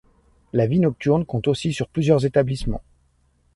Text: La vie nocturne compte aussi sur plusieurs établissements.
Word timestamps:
La 0.51 0.65
vie 0.65 0.79
nocturne 0.79 1.25
compte 1.27 1.47
aussi 1.47 1.73
sur 1.73 1.87
plusieurs 1.87 2.25
établissements. 2.25 2.81